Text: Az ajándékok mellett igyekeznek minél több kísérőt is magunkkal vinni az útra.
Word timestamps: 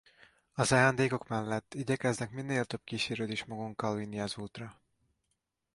Az 0.53 0.71
ajándékok 0.71 1.27
mellett 1.27 1.73
igyekeznek 1.73 2.31
minél 2.31 2.65
több 2.65 2.81
kísérőt 2.83 3.29
is 3.29 3.45
magunkkal 3.45 3.95
vinni 3.95 4.19
az 4.19 4.37
útra. 4.37 4.81